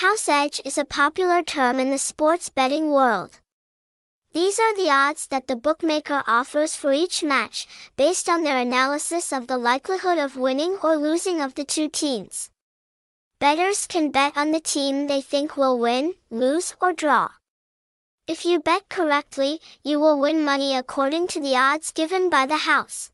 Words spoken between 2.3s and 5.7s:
betting world. These are the odds that the